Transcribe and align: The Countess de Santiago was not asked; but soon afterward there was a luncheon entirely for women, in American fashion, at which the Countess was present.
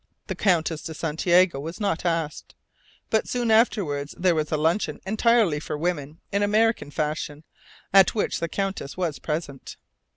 The 0.25 0.33
Countess 0.35 0.81
de 0.81 0.95
Santiago 0.95 1.59
was 1.59 1.79
not 1.79 2.05
asked; 2.05 2.55
but 3.11 3.27
soon 3.27 3.51
afterward 3.51 4.09
there 4.17 4.33
was 4.33 4.51
a 4.51 4.57
luncheon 4.57 4.99
entirely 5.05 5.59
for 5.59 5.77
women, 5.77 6.19
in 6.31 6.41
American 6.41 6.89
fashion, 6.89 7.43
at 7.93 8.15
which 8.15 8.39
the 8.39 8.49
Countess 8.49 8.97
was 8.97 9.19
present. 9.19 9.77